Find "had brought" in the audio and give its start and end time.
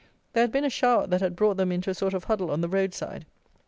1.21-1.57